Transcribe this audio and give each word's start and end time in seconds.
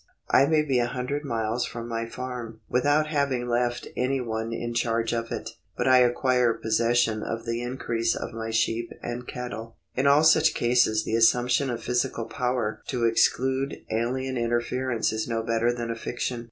I 0.31 0.47
may 0.47 0.63
be 0.63 0.79
a 0.79 0.87
hundred 0.87 1.23
miles 1.25 1.63
from 1.63 1.87
my 1.87 2.07
farm, 2.07 2.61
without 2.67 3.05
having 3.09 3.47
left 3.47 3.87
any 3.95 4.19
one 4.19 4.51
in 4.51 4.73
charge 4.73 5.13
of 5.13 5.31
it; 5.31 5.51
but 5.77 5.87
I 5.87 5.99
acquire 5.99 6.53
possession 6.55 7.21
of 7.21 7.45
the 7.45 7.61
increase 7.61 8.15
of 8.15 8.33
my 8.33 8.49
sheep 8.49 8.91
and 9.03 9.27
cattle. 9.27 9.75
In 9.95 10.07
all 10.07 10.23
such 10.23 10.55
cases 10.55 11.03
the 11.05 11.13
assumption 11.15 11.69
of 11.69 11.83
physical 11.83 12.25
power 12.25 12.81
to 12.87 13.05
ex 13.07 13.31
clude 13.31 13.83
alien 13.91 14.37
interference 14.37 15.13
is 15.13 15.27
no 15.27 15.43
better 15.43 15.71
than 15.71 15.91
a 15.91 15.95
fiction. 15.95 16.39